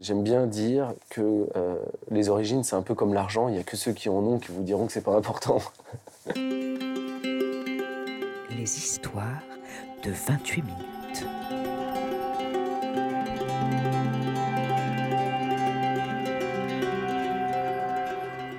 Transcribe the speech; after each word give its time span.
J'aime 0.00 0.22
bien 0.22 0.46
dire 0.46 0.94
que 1.10 1.48
euh, 1.56 1.74
les 2.12 2.28
origines, 2.28 2.62
c'est 2.62 2.76
un 2.76 2.82
peu 2.82 2.94
comme 2.94 3.12
l'argent, 3.12 3.48
il 3.48 3.54
n'y 3.54 3.58
a 3.58 3.64
que 3.64 3.76
ceux 3.76 3.90
qui 3.92 4.08
en 4.08 4.18
ont 4.18 4.38
qui 4.38 4.52
vous 4.52 4.62
diront 4.62 4.86
que 4.86 4.92
c'est 4.92 5.00
pas 5.00 5.16
important. 5.16 5.60
Les 6.36 6.78
histoires 8.62 9.42
de 10.04 10.12
28 10.12 10.62
minutes. 10.62 11.26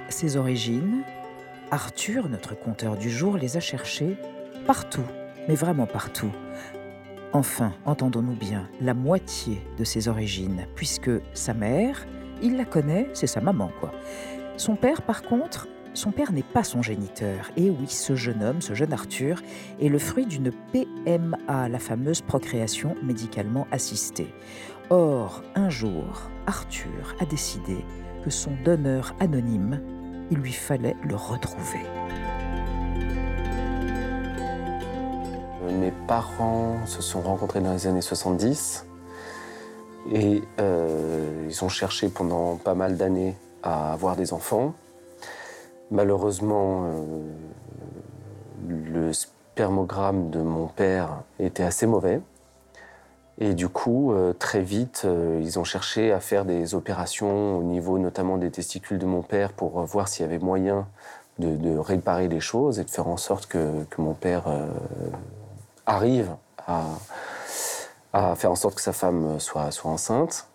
Ses 0.09 0.35
origines, 0.35 1.03
Arthur, 1.71 2.27
notre 2.27 2.53
conteur 2.53 2.97
du 2.97 3.09
jour, 3.09 3.37
les 3.37 3.55
a 3.55 3.61
cherchées 3.61 4.17
partout, 4.67 5.05
mais 5.47 5.55
vraiment 5.55 5.87
partout. 5.87 6.33
Enfin, 7.31 7.73
entendons-nous 7.85 8.35
bien, 8.35 8.67
la 8.81 8.95
moitié 8.95 9.61
de 9.77 9.83
ses 9.83 10.07
origines, 10.07 10.65
puisque 10.73 11.11
sa 11.33 11.53
mère, 11.53 12.07
il 12.41 12.57
la 12.57 12.65
connaît, 12.65 13.07
c'est 13.13 13.27
sa 13.27 13.39
maman, 13.39 13.69
quoi. 13.79 13.91
Son 14.57 14.75
père, 14.75 15.03
par 15.03 15.21
contre, 15.21 15.67
son 15.93 16.11
père 16.11 16.31
n'est 16.31 16.41
pas 16.41 16.63
son 16.63 16.81
géniteur. 16.81 17.51
Et 17.55 17.69
oui, 17.69 17.87
ce 17.87 18.15
jeune 18.15 18.43
homme, 18.43 18.61
ce 18.61 18.73
jeune 18.73 18.93
Arthur, 18.93 19.41
est 19.79 19.89
le 19.89 19.99
fruit 19.99 20.25
d'une 20.25 20.51
PMA, 20.71 21.69
la 21.69 21.79
fameuse 21.79 22.21
procréation 22.21 22.95
médicalement 23.03 23.67
assistée. 23.71 24.33
Or, 24.89 25.43
un 25.53 25.69
jour, 25.69 26.31
Arthur 26.47 27.15
a 27.19 27.25
décidé 27.25 27.85
que 28.23 28.31
son 28.31 28.51
donneur 28.65 29.13
anonyme, 29.19 29.81
il 30.31 30.39
lui 30.39 30.51
fallait 30.51 30.95
le 31.03 31.15
retrouver. 31.15 31.85
Mes 35.69 35.91
parents 36.07 36.85
se 36.85 37.01
sont 37.01 37.21
rencontrés 37.21 37.61
dans 37.61 37.73
les 37.73 37.87
années 37.87 38.01
70 38.01 38.85
et 40.11 40.41
euh, 40.59 41.45
ils 41.47 41.63
ont 41.63 41.69
cherché 41.69 42.09
pendant 42.09 42.55
pas 42.55 42.73
mal 42.73 42.97
d'années 42.97 43.35
à 43.61 43.93
avoir 43.93 44.15
des 44.15 44.33
enfants. 44.33 44.73
Malheureusement, 45.91 46.85
euh, 46.85 47.21
le 48.67 49.13
spermogramme 49.13 50.29
de 50.29 50.39
mon 50.41 50.67
père 50.67 51.21
était 51.39 51.63
assez 51.63 51.85
mauvais. 51.85 52.21
Et 53.39 53.53
du 53.53 53.69
coup, 53.69 54.11
euh, 54.11 54.33
très 54.33 54.61
vite, 54.61 55.03
euh, 55.05 55.39
ils 55.41 55.59
ont 55.59 55.63
cherché 55.63 56.11
à 56.11 56.19
faire 56.19 56.43
des 56.45 56.75
opérations 56.75 57.57
au 57.57 57.63
niveau 57.63 57.97
notamment 57.97 58.37
des 58.37 58.51
testicules 58.51 58.99
de 58.99 59.05
mon 59.05 59.21
père 59.21 59.53
pour 59.53 59.81
voir 59.85 60.07
s'il 60.07 60.25
y 60.25 60.29
avait 60.29 60.39
moyen 60.39 60.87
de, 61.37 61.55
de, 61.55 61.77
réparer 61.77 62.27
les 62.27 62.41
choses 62.41 62.79
et 62.79 62.83
de 62.83 62.89
faire 62.89 63.07
en 63.07 63.15
sorte 63.15 63.45
que, 63.45 63.85
que 63.89 64.01
mon 64.01 64.13
père 64.13 64.43
arrive 65.89 66.35
à, 66.67 68.35
faire 68.35 68.51
en 68.51 68.55
sorte 68.55 68.75
que 68.75 68.81
sa 68.81 68.93
femme 68.93 69.39
soit, 69.39 69.71
soit 69.71 69.91
enceinte. 69.91 70.47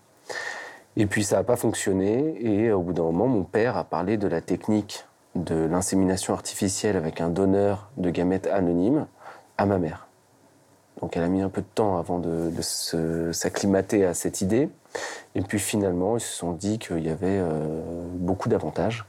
Et 0.96 1.06
puis 1.06 1.24
ça 1.24 1.36
n'a 1.36 1.44
pas 1.44 1.56
fonctionné 1.56 2.36
et 2.40 2.72
au 2.72 2.80
bout 2.80 2.92
d'un 2.92 3.02
moment, 3.02 3.27
mon 3.27 3.42
père 3.42 3.77
a 3.77 3.84
parlé 3.84 4.16
de 4.16 4.28
la 4.28 4.40
technique 4.40 5.05
de 5.34 5.56
l'insémination 5.66 6.32
artificielle 6.32 6.96
avec 6.96 7.20
un 7.20 7.28
donneur 7.28 7.90
de 7.96 8.10
gamètes 8.10 8.46
anonyme 8.46 9.06
à 9.58 9.66
ma 9.66 9.78
mère. 9.78 10.06
Donc 11.00 11.16
elle 11.16 11.24
a 11.24 11.28
mis 11.28 11.42
un 11.42 11.48
peu 11.48 11.60
de 11.60 11.66
temps 11.74 11.98
avant 11.98 12.20
de, 12.20 12.50
de 12.50 13.32
s'acclimater 13.32 14.05
à 14.05 14.14
cette 14.14 14.40
idée. 14.40 14.68
Et 15.34 15.42
puis 15.42 15.58
finalement, 15.58 16.16
ils 16.16 16.20
se 16.20 16.32
sont 16.32 16.52
dit 16.52 16.78
qu'il 16.78 17.05
y 17.05 17.10
avait 17.10 17.27
euh, 17.40 17.82
beaucoup 18.12 18.48
d'avantages. 18.48 19.05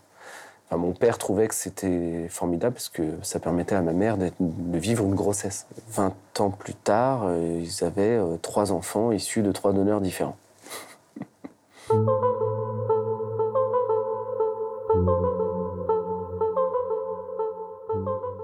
Mon 0.72 0.94
père 0.94 1.18
trouvait 1.18 1.48
que 1.48 1.56
c'était 1.56 2.28
formidable 2.30 2.74
parce 2.74 2.90
que 2.90 3.04
ça 3.22 3.40
permettait 3.40 3.76
à 3.76 3.82
ma 3.82 3.94
mère 3.94 4.18
de 4.18 4.32
vivre 4.78 5.06
une 5.06 5.16
grossesse. 5.16 5.68
20 5.90 6.14
ans 6.40 6.50
plus 6.50 6.74
tard, 6.74 7.26
euh, 7.26 7.62
ils 7.64 7.84
avaient 7.84 8.18
euh, 8.18 8.38
trois 8.42 8.72
enfants 8.72 9.12
issus 9.12 9.42
de 9.42 9.52
trois 9.52 9.74
donneurs 9.74 10.02
différents. 10.02 10.36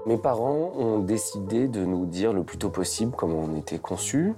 Mes 0.06 0.16
parents 0.16 0.72
ont 0.78 1.00
décidé 1.00 1.68
de 1.68 1.84
nous 1.84 2.06
dire 2.06 2.32
le 2.32 2.44
plus 2.44 2.58
tôt 2.58 2.70
possible 2.70 3.14
comment 3.16 3.38
on 3.38 3.56
était 3.56 3.78
conçus. 3.78 4.32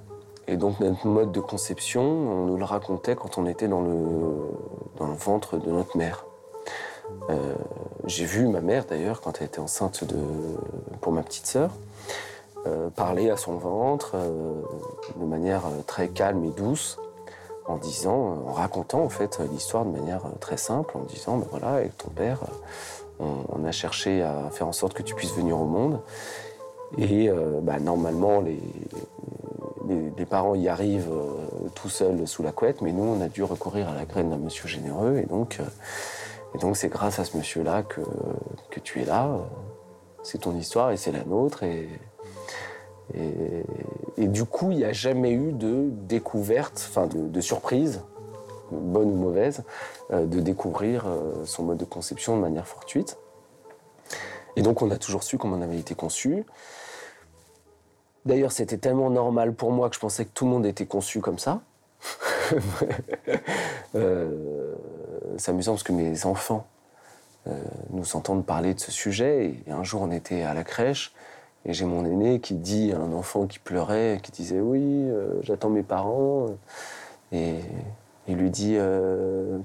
Et 0.49 0.56
donc 0.56 0.81
notre 0.81 1.06
mode 1.06 1.33
de 1.33 1.41
conception, 1.41 2.03
on 2.03 2.47
nous 2.47 2.56
le 2.56 2.65
racontait 2.65 3.15
quand 3.15 3.39
on 3.39 3.47
était 3.47 3.69
dans 3.69 3.83
le 3.83 5.15
ventre 5.15 5.59
de 5.59 5.71
notre 5.71 5.97
mère. 5.97 6.27
Euh, 7.31 7.54
J'ai 8.06 8.25
vu 8.25 8.47
ma 8.48 8.60
mère 8.60 8.84
d'ailleurs 8.84 9.20
quand 9.20 9.41
elle 9.41 9.47
était 9.47 9.60
enceinte 9.60 10.04
de, 10.04 10.16
pour 11.00 11.12
ma 11.12 11.22
petite 11.22 11.47
sœur 11.47 11.70
euh, 12.66 12.88
parler 12.91 13.31
à 13.31 13.37
son 13.37 13.56
ventre 13.56 14.12
euh, 14.15 14.62
de 15.16 15.25
manière 15.25 15.62
très 15.87 16.09
calme 16.09 16.44
et 16.44 16.50
douce 16.50 16.98
en 17.66 17.76
disant, 17.76 18.43
en 18.47 18.53
racontant 18.53 19.03
en 19.03 19.09
fait 19.09 19.41
l'histoire 19.53 19.87
de 19.87 19.91
manière 19.91 20.22
très 20.41 20.59
simple, 20.59 20.97
en 20.98 21.03
disant 21.03 21.38
ben 21.38 21.47
voilà 21.50 21.69
avec 21.76 21.97
ton 21.97 22.10
père 22.10 22.41
on, 23.20 23.64
a 23.64 23.70
cherché 23.70 24.22
à 24.22 24.50
faire 24.50 24.66
en 24.66 24.72
sorte 24.72 24.93
que 24.93 25.03
tu 25.03 25.14
puisses 25.14 25.34
venir 25.34 25.59
au 25.59 25.64
monde. 25.64 26.00
Et 26.98 27.31
bah, 27.62 27.78
normalement 27.78 28.41
les, 28.41 28.60
les, 29.88 30.10
les, 30.16 30.26
parents 30.26 30.54
y 30.54 30.69
arrivent 30.69 31.10
tout 31.75 31.88
seuls 31.88 32.26
sous 32.26 32.43
la 32.43 32.53
couette 32.53 32.82
mais 32.82 32.93
nous 32.93 33.04
on 33.04 33.20
a 33.22 33.28
dû 33.28 33.43
recourir 33.43 33.88
à 33.88 33.94
la 33.94 34.04
graine 34.04 34.31
d'un 34.31 34.37
monsieur 34.37 34.69
généreux 34.69 35.16
et 35.16 35.26
donc 35.26 35.60
et 36.54 36.59
donc 36.59 36.76
c'est 36.76 36.88
grâce 36.88 37.19
à 37.19 37.25
ce 37.25 37.37
monsieur 37.37 37.62
là 37.62 37.82
que, 37.82 38.00
que 38.70 38.81
tu 38.81 39.00
es 39.00 39.04
là 39.04 39.38
c'est 40.22 40.38
ton 40.38 40.56
histoire 40.56 40.91
et 40.91 40.97
c'est 40.97 41.12
la 41.12 41.25
nôtre 41.25 41.62
et 41.62 41.88
et, 43.12 43.65
et, 44.16 44.28
du 44.28 44.44
coup, 44.44 44.70
il 44.70 44.78
n'y 44.78 44.84
a 44.84 44.93
jamais 44.93 45.32
eu 45.32 45.53
de 45.53 45.91
découverte, 45.91 46.82
enfin 46.88 47.06
de, 47.06 47.28
de, 47.28 47.41
surprise, 47.43 48.03
bonne 48.70 49.10
ou 49.10 49.16
mauvaise, 49.16 49.62
euh, 50.10 50.25
de 50.26 50.41
découvrir 50.41 51.06
euh, 51.06 51.44
son 51.44 51.64
mode 51.64 51.78
de 51.78 51.84
conception 51.84 52.37
de 52.37 52.41
manière 52.41 52.66
fortuite. 52.66 53.19
Et 54.56 54.62
donc, 54.62 54.82
on 54.82 54.91
a 54.91 54.97
toujours 54.97 55.22
su 55.22 55.37
comment 55.37 55.56
on 55.56 55.62
avait 55.62 55.78
été 55.78 55.94
conçu. 55.94 56.44
D'ailleurs, 58.25 58.53
c'était 58.53 58.78
tellement 58.78 59.10
normal 59.10 59.53
pour 59.53 59.70
moi 59.70 59.91
que 59.91 59.97
je 59.97 60.00
pensais 60.00 60.25
que 60.25 60.31
tout 60.32 60.47
le 60.47 60.53
monde 60.53 60.64
était 60.64 60.87
conçu 60.87 61.20
comme 61.20 61.38
ça. 61.38 61.60
Euh, 63.94 64.75
C'est 65.37 65.50
amusant 65.50 65.72
parce 65.72 65.82
que 65.82 65.93
mes 65.93 66.27
enfants 66.27 66.66
euh, 67.47 67.60
nous 67.91 68.16
entendent 68.16 68.47
parler 68.47 68.75
de 68.75 68.81
ce 68.81 68.91
sujet. 68.91 69.55
Et 69.66 69.71
un 69.71 69.84
jour, 69.84 70.03
on 70.03 70.10
était 70.10 70.43
à 70.43 70.55
la 70.55 70.65
crèche. 70.65 71.12
Et 71.66 71.72
j'ai 71.72 71.87
mon 71.87 72.05
aîné 72.05 72.41
qui 72.41 72.55
dit 72.55 72.93
à 72.93 72.99
un 72.99 73.12
enfant 73.12 73.47
qui 73.47 73.59
pleurait, 73.59 74.21
qui 74.22 74.32
disait 74.32 74.60
oui, 74.60 74.82
euh, 74.82 75.41
j'attends 75.43 75.71
mes 75.71 75.82
parents. 75.82 76.47
Et 77.32 77.55
il 78.28 78.37
lui 78.37 78.50
dit 78.50 78.76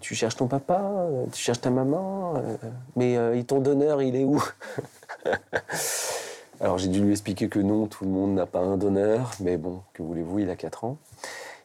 tu 0.02 0.16
cherches 0.16 0.36
ton 0.36 0.48
papa, 0.48 1.08
tu 1.32 1.42
cherches 1.42 1.62
ta 1.62 1.70
maman, 1.70 2.42
mais 2.96 3.18
euh, 3.18 3.42
ton 3.44 3.60
donneur, 3.60 4.02
il 4.02 4.16
est 4.16 4.26
où 4.26 4.44
Alors 6.62 6.78
j'ai 6.78 6.90
dû 6.90 7.02
lui 7.02 7.12
expliquer 7.12 7.48
que 7.48 7.60
non, 7.60 7.88
tout 7.88 8.04
le 8.04 8.10
monde 8.10 8.34
n'a 8.36 8.46
pas 8.46 8.60
un 8.60 8.76
donneur, 8.76 9.32
mais 9.40 9.56
bon, 9.56 9.82
que 9.94 10.04
voulez-vous, 10.04 10.40
il 10.40 10.50
a 10.50 10.58
4 10.58 10.84
ans. 10.84 10.98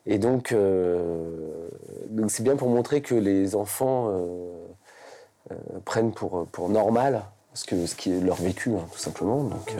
Et 0.06 0.19
donc, 0.19 0.53
euh, 0.53 1.69
donc 2.09 2.31
c'est 2.31 2.42
bien 2.42 2.56
pour 2.56 2.69
montrer 2.69 3.00
que 3.00 3.15
les 3.15 3.56
enfants 3.56 4.09
euh, 4.10 5.56
prennent 5.84 6.12
pour, 6.12 6.47
normal 6.69 7.22
ce, 7.54 7.65
que, 7.65 7.87
ce 7.87 7.94
qui 7.94 8.12
est 8.12 8.20
leur 8.20 8.37
vécu, 8.37 8.70
hein, 8.75 8.87
tout 8.93 8.98
simplement. 8.98 9.44
Donc, 9.44 9.75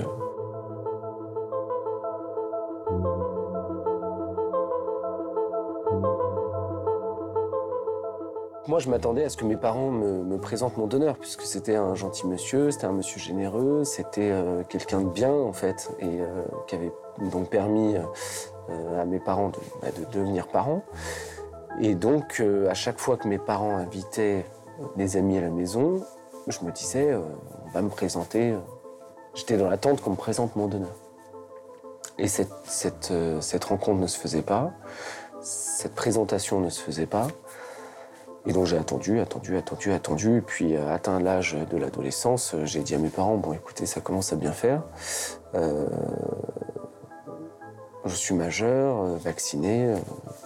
Moi, 8.67 8.79
je 8.79 8.89
m'attendais 8.89 9.25
à 9.25 9.29
ce 9.29 9.37
que 9.37 9.45
mes 9.45 9.59
parents 9.59 9.91
me, 9.91 10.39
présentent 10.39 10.79
mon 10.79 10.87
donneur, 10.87 11.17
puisque 11.19 11.43
c'était 11.43 11.77
un 11.77 11.95
gentil 11.95 12.27
monsieur, 12.27 12.71
c'était 12.71 12.87
un 12.87 12.93
monsieur 12.93 13.21
généreux, 13.21 13.85
c'était 13.85 14.31
euh, 14.31 14.63
quelqu'un 14.67 15.03
de 15.03 15.11
bien, 15.11 15.33
en 15.33 15.53
fait, 15.53 15.91
et 15.99 16.07
euh, 16.07 16.43
qui 16.67 16.75
avait 16.75 16.93
donc 17.31 17.51
permis 17.51 17.97
euh, 17.97 18.03
à 18.69 19.05
mes 19.05 19.21
parents 19.21 19.49
de, 19.49 19.59
bah, 19.83 19.89
de, 19.97 20.05
devenir 20.13 20.49
parents. 20.49 20.83
Et 21.81 21.95
donc, 21.95 22.41
euh, 22.41 22.71
à 22.71 22.75
chaque 22.75 22.99
fois 22.99 23.17
que 23.17 23.27
mes 23.29 23.39
parents 23.39 23.77
invitaient 23.77 24.45
des 24.97 25.17
amis 25.17 25.39
à 25.39 25.41
la 25.41 25.51
maison, 25.51 26.03
je 26.47 26.65
me 26.65 26.71
disais, 26.71 27.11
euh, 27.11 27.21
on 27.67 27.71
va 27.71 27.83
me 27.83 27.89
présenter. 27.89 28.55
J'étais 29.35 29.57
dans 29.57 29.69
l'attente 29.69 30.01
qu'on 30.01 30.11
me 30.11 30.17
présente 30.17 30.57
mon 30.57 30.67
donneur. 30.67 30.95
Et 32.19 32.29
cette, 32.29 32.53
cette, 32.65 33.11
euh, 33.11 33.41
cette 33.41 33.65
rencontre 33.65 34.01
ne 34.01 34.07
se 34.07 34.19
faisait 34.19 34.43
pas, 34.43 34.71
cette 35.41 35.95
présentation 35.95 36.61
ne 36.61 36.71
se 36.71 36.81
faisait 36.81 37.07
pas. 37.07 37.29
Et 38.47 38.53
donc 38.53 38.67
j'ai 38.67 38.77
attendu, 38.77 39.21
attendu, 39.21 39.57
attendu, 39.57 39.91
attendu. 39.91 40.37
Et 40.37 40.41
puis 40.43 40.77
euh, 40.77 40.95
atteint 40.95 41.19
l'âge 41.19 41.57
de 41.71 41.77
l'adolescence, 41.77 42.55
j'ai 42.65 42.81
dit 42.81 42.95
à 42.95 42.99
mes 42.99 43.09
parents, 43.09 43.37
bon 43.37 43.53
écoutez, 43.55 43.87
ça 43.87 44.01
commence 44.01 44.33
à 44.33 44.37
bien 44.37 44.53
faire. 44.53 44.83
Je 48.05 48.15
suis 48.15 48.35
majeur, 48.35 49.03
euh, 49.03 49.17
vacciné, 49.17 49.87
euh, 49.87 49.97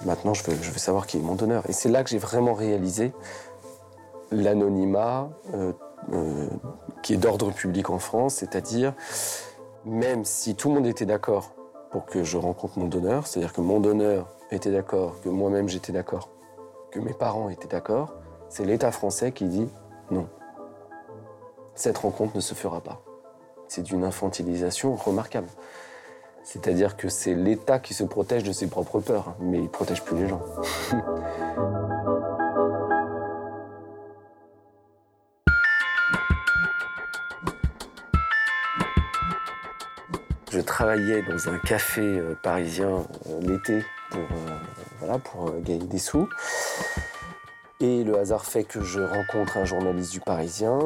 maintenant 0.04 0.32
je 0.32 0.44
veux, 0.44 0.56
je 0.62 0.70
veux 0.70 0.78
savoir 0.78 1.06
qui 1.06 1.16
est 1.16 1.20
mon 1.20 1.34
donneur. 1.34 1.68
Et 1.68 1.72
c'est 1.72 1.88
là 1.88 2.04
que 2.04 2.10
j'ai 2.10 2.18
vraiment 2.18 2.54
réalisé 2.54 3.12
l'anonymat 4.30 5.28
euh, 5.54 5.72
qui 7.02 7.14
est 7.14 7.16
d'ordre 7.16 7.50
public 7.50 7.90
en 7.90 7.98
France, 7.98 8.36
c'est-à-dire 8.36 8.94
même 9.84 10.24
si 10.24 10.54
tout 10.54 10.68
le 10.68 10.76
monde 10.76 10.86
était 10.86 11.06
d'accord 11.06 11.50
pour 11.90 12.06
que 12.06 12.22
je 12.22 12.36
rencontre 12.36 12.78
mon 12.78 12.86
donneur, 12.86 13.26
c'est-à-dire 13.26 13.52
que 13.52 13.60
mon 13.60 13.80
donneur 13.80 14.28
était 14.52 14.70
d'accord, 14.70 15.20
que 15.22 15.28
moi-même 15.28 15.68
j'étais 15.68 15.92
d'accord, 15.92 16.28
que 16.92 17.00
mes 17.00 17.12
parents 17.12 17.48
étaient 17.48 17.68
d'accord, 17.68 18.14
c'est 18.48 18.64
l'État 18.64 18.92
français 18.92 19.32
qui 19.32 19.46
dit 19.46 19.68
non. 20.10 20.28
Cette 21.74 21.98
rencontre 21.98 22.36
ne 22.36 22.40
se 22.40 22.54
fera 22.54 22.80
pas. 22.80 23.02
C'est 23.66 23.82
d'une 23.82 24.04
infantilisation 24.04 24.94
remarquable. 24.94 25.48
C'est-à-dire 26.50 26.96
que 26.96 27.10
c'est 27.10 27.34
l'État 27.34 27.78
qui 27.78 27.92
se 27.92 28.04
protège 28.04 28.42
de 28.42 28.52
ses 28.52 28.68
propres 28.68 29.00
peurs, 29.00 29.36
mais 29.38 29.58
il 29.58 29.64
ne 29.64 29.68
protège 29.68 30.02
plus 30.02 30.16
les 30.16 30.26
gens. 30.26 30.40
Je 40.50 40.60
travaillais 40.60 41.20
dans 41.20 41.50
un 41.50 41.58
café 41.58 42.00
euh, 42.00 42.34
parisien 42.42 43.04
euh, 43.28 43.40
l'été 43.42 43.84
pour, 44.08 44.20
euh, 44.20 44.58
voilà, 45.00 45.18
pour 45.18 45.52
gagner 45.60 45.84
des 45.84 45.98
sous. 45.98 46.30
Et 47.80 48.02
le 48.02 48.18
hasard 48.18 48.44
fait 48.44 48.64
que 48.64 48.80
je 48.80 49.00
rencontre 49.00 49.56
un 49.56 49.64
journaliste 49.64 50.10
du 50.10 50.18
Parisien. 50.18 50.80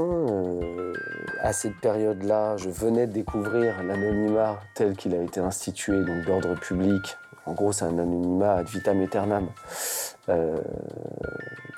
à 1.40 1.54
cette 1.54 1.76
période-là, 1.76 2.58
je 2.58 2.68
venais 2.68 3.06
de 3.06 3.12
découvrir 3.12 3.82
l'anonymat 3.82 4.60
tel 4.74 4.94
qu'il 4.94 5.14
a 5.14 5.22
été 5.22 5.40
institué, 5.40 5.96
donc 6.04 6.26
d'ordre 6.26 6.54
public. 6.54 7.16
En 7.46 7.54
gros, 7.54 7.72
c'est 7.72 7.86
un 7.86 7.98
anonymat 7.98 8.56
ad 8.56 8.66
vitam 8.66 9.00
aeternam 9.00 9.48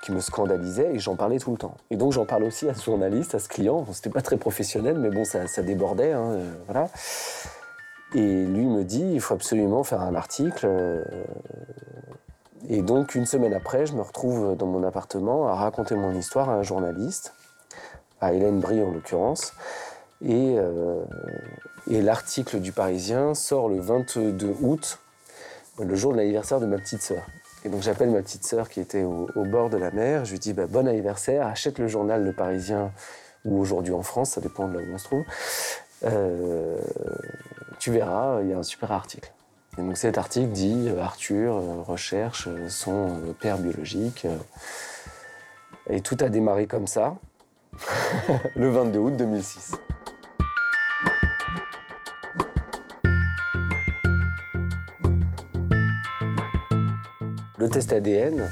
qui 0.02 0.12
me 0.12 0.20
scandalisait 0.20 0.94
et 0.94 0.98
j'en 0.98 1.14
parlais 1.14 1.38
tout 1.38 1.52
le 1.52 1.58
temps. 1.58 1.76
Et 1.90 1.96
donc 1.96 2.12
j'en 2.12 2.26
parle 2.26 2.42
aussi 2.42 2.68
à 2.68 2.74
ce 2.74 2.84
journaliste, 2.84 3.36
à 3.36 3.38
ce 3.38 3.48
client. 3.48 3.86
C'était 3.92 4.10
pas 4.10 4.20
très 4.20 4.36
professionnel, 4.36 4.98
mais 4.98 5.10
bon, 5.10 5.24
ça, 5.24 5.62
débordait. 5.62 6.12
Hein, 6.12 6.38
voilà. 6.66 6.88
Et 8.14 8.44
lui 8.44 8.66
me 8.66 8.82
dit, 8.82 9.12
il 9.14 9.20
faut 9.20 9.34
absolument 9.34 9.84
faire 9.84 10.00
un 10.00 10.16
article. 10.16 10.68
Et 12.68 12.82
donc, 12.82 13.14
une 13.14 13.26
semaine 13.26 13.52
après, 13.52 13.84
je 13.86 13.94
me 13.94 14.00
retrouve 14.00 14.56
dans 14.56 14.66
mon 14.66 14.84
appartement 14.84 15.48
à 15.48 15.54
raconter 15.54 15.96
mon 15.96 16.14
histoire 16.14 16.48
à 16.48 16.54
un 16.54 16.62
journaliste, 16.62 17.34
à 18.20 18.32
Hélène 18.32 18.60
Brie 18.60 18.82
en 18.82 18.90
l'occurrence. 18.90 19.52
Et, 20.24 20.56
euh, 20.58 21.04
l'article 21.86 22.60
du 22.60 22.72
Parisien 22.72 23.34
sort 23.34 23.68
le 23.68 23.80
22 23.80 24.56
août, 24.62 24.98
le 25.78 25.94
jour 25.94 26.12
de 26.12 26.18
l'anniversaire 26.18 26.60
de 26.60 26.66
ma 26.66 26.78
petite 26.78 27.02
sœur. 27.02 27.22
Et 27.64 27.68
donc 27.68 27.82
j'appelle 27.82 28.10
ma 28.10 28.20
petite 28.20 28.44
sœur 28.44 28.68
qui 28.68 28.80
était 28.80 29.04
au, 29.04 29.28
bord 29.44 29.70
de 29.70 29.76
la 29.76 29.90
mer. 29.90 30.24
Je 30.24 30.32
lui 30.32 30.38
dis 30.38 30.52
bah, 30.52 30.66
bon 30.66 30.86
anniversaire, 30.86 31.46
achète 31.46 31.78
le 31.78 31.88
journal 31.88 32.22
Le 32.22 32.32
Parisien 32.32 32.92
ou 33.44 33.58
aujourd'hui 33.58 33.92
en 33.92 34.02
France, 34.02 34.32
ça 34.32 34.40
dépend 34.40 34.68
de 34.68 34.78
là 34.78 34.84
où 34.84 34.94
on 34.94 34.98
se 34.98 35.04
trouve. 35.04 35.24
Euh, 36.04 36.78
tu 37.78 37.90
verras, 37.90 38.40
il 38.42 38.50
y 38.50 38.52
a 38.52 38.58
un 38.58 38.62
super 38.62 38.92
article. 38.92 39.32
Donc 39.76 39.96
cet 39.96 40.18
article 40.18 40.48
dit 40.48 40.88
euh, 40.88 41.00
Arthur 41.00 41.56
euh, 41.56 41.82
recherche 41.82 42.48
son 42.68 43.34
père 43.40 43.58
biologique. 43.58 44.26
Et 45.90 46.00
tout 46.00 46.16
a 46.20 46.28
démarré 46.28 46.66
comme 46.66 46.86
ça, 46.86 47.16
le 48.56 48.70
22 48.70 48.98
août 48.98 49.16
2006. 49.16 49.72
Le 57.58 57.68
test 57.70 57.92
ADN, 57.92 58.48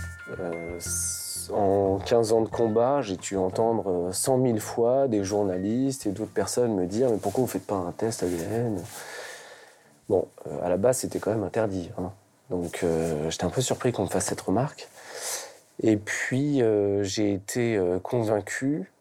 en 1.52 1.98
15 1.98 2.32
ans 2.32 2.40
de 2.42 2.48
combat, 2.48 3.02
j'ai 3.02 3.16
dû 3.16 3.36
entendre 3.36 4.10
100 4.12 4.38
euh, 4.38 4.46
000 4.46 4.58
fois 4.58 5.08
des 5.08 5.24
journalistes 5.24 6.06
et 6.06 6.10
d'autres 6.10 6.32
personnes 6.32 6.74
me 6.74 6.86
dire 6.86 7.10
Mais 7.10 7.18
pourquoi 7.18 7.42
vous 7.42 7.48
ne 7.48 7.52
faites 7.52 7.66
pas 7.66 7.74
un 7.74 7.92
test 7.92 8.22
ADN 8.22 8.80
Bon, 10.12 10.28
euh, 10.46 10.62
à 10.62 10.68
la 10.68 10.76
base, 10.76 10.98
c'était 10.98 11.18
quand 11.18 11.30
même 11.30 11.42
interdit. 11.42 11.90
Hein. 11.96 12.10
Donc 12.50 12.80
euh, 12.82 13.30
j'étais 13.30 13.44
un 13.44 13.50
peu 13.50 13.62
surpris 13.62 13.92
qu'on 13.92 14.02
me 14.02 14.08
fasse 14.08 14.26
cette 14.26 14.42
remarque. 14.42 14.88
Et 15.82 15.96
puis 15.96 16.60
j'ai 17.00 17.32
été 17.32 17.80
convaincu 18.02 18.92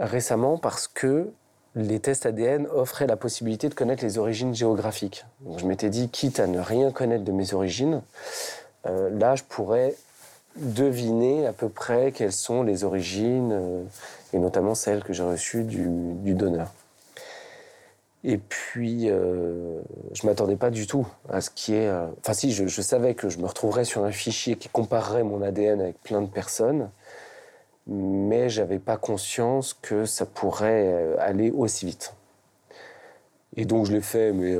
récemment 0.00 0.56
parce 0.56 0.88
que 0.88 1.28
les 1.76 2.00
tests 2.00 2.24
ADN 2.24 2.66
offraient 2.68 3.06
la 3.06 3.16
possibilité 3.16 3.68
de 3.68 3.74
connaître 3.74 4.02
les 4.02 4.16
origines 4.16 4.54
géographiques. 4.54 5.26
Donc, 5.42 5.58
je 5.60 5.66
m'étais 5.66 5.90
dit, 5.90 6.08
quitte 6.08 6.40
à 6.40 6.46
ne 6.46 6.58
rien 6.58 6.90
connaître 6.90 7.22
de 7.22 7.32
mes 7.32 7.52
origines, 7.52 8.00
là 8.84 9.36
je 9.36 9.44
pourrais 9.44 9.94
deviner 10.56 11.46
à 11.46 11.52
peu 11.52 11.68
près 11.68 12.12
quelles 12.12 12.32
sont 12.32 12.62
les 12.62 12.84
origines, 12.84 13.52
euh, 13.52 13.84
et 14.32 14.38
notamment 14.38 14.74
celles 14.74 15.02
que 15.02 15.12
j'ai 15.12 15.22
reçues 15.22 15.64
du, 15.64 16.34
donneur. 16.34 16.72
Et 18.28 18.38
puis, 18.38 19.08
euh, 19.08 19.80
je 20.12 20.26
m'attendais 20.26 20.56
pas 20.56 20.70
du 20.70 20.88
tout 20.88 21.06
à 21.28 21.40
ce 21.40 21.48
qui 21.48 21.74
est. 21.74 21.86
Euh, 21.86 22.08
enfin, 22.18 22.32
si, 22.32 22.52
je, 22.52 22.82
savais 22.82 23.14
que 23.14 23.28
je 23.28 23.38
me 23.38 23.46
retrouverais 23.46 23.84
sur 23.84 24.04
un 24.04 24.10
fichier 24.10 24.56
qui 24.56 24.68
comparerait 24.68 25.22
mon 25.22 25.42
ADN 25.42 25.80
avec 25.80 26.02
plein 26.02 26.20
de 26.22 26.26
personnes, 26.26 26.90
mais 27.86 28.48
j'avais 28.48 28.80
pas 28.80 28.96
conscience 28.96 29.74
que 29.74 30.06
ça 30.06 30.26
pourrait 30.26 31.16
aller 31.20 31.52
aussi 31.52 31.86
vite. 31.86 32.14
Et 33.56 33.64
donc, 33.64 33.86
je 33.86 33.92
l'ai 33.92 34.00
fait, 34.00 34.32
mais 34.32 34.56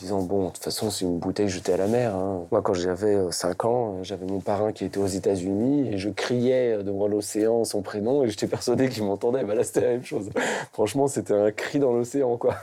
disant 0.00 0.22
bon, 0.22 0.46
de 0.46 0.50
toute 0.52 0.62
façon, 0.62 0.90
c'est 0.90 1.04
une 1.04 1.18
bouteille 1.18 1.48
jetée 1.48 1.72
à 1.72 1.76
la 1.76 1.86
mer. 1.86 2.14
Hein. 2.14 2.44
Moi, 2.50 2.62
quand 2.62 2.74
j'avais 2.74 3.16
5 3.30 3.64
euh, 3.64 3.68
ans, 3.68 4.02
j'avais 4.02 4.26
mon 4.26 4.40
parrain 4.40 4.72
qui 4.72 4.84
était 4.84 4.98
aux 4.98 5.06
États-Unis 5.06 5.88
et 5.92 5.98
je 5.98 6.10
criais 6.10 6.72
euh, 6.72 6.82
devant 6.82 7.08
l'océan 7.08 7.64
son 7.64 7.82
prénom 7.82 8.24
et 8.24 8.28
j'étais 8.28 8.46
persuadé 8.46 8.88
qu'il 8.88 9.04
m'entendait. 9.04 9.44
Bah 9.44 9.54
là, 9.54 9.64
c'était 9.64 9.80
la 9.80 9.88
même 9.88 10.04
chose. 10.04 10.30
Franchement, 10.72 11.08
c'était 11.08 11.34
un 11.34 11.50
cri 11.50 11.78
dans 11.78 11.92
l'océan, 11.92 12.36
quoi. 12.36 12.56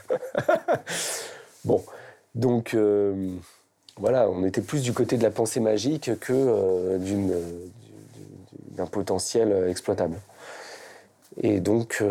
bon, 1.66 1.84
donc 2.36 2.74
euh, 2.74 3.36
voilà, 3.98 4.30
on 4.30 4.46
était 4.46 4.62
plus 4.62 4.82
du 4.82 4.94
côté 4.94 5.18
de 5.18 5.24
la 5.24 5.32
pensée 5.32 5.60
magique 5.60 6.12
que 6.20 6.98
d'un 8.72 8.88
potentiel 8.88 9.68
exploitable. 9.70 10.18
Et 11.42 11.60
donc, 11.60 12.04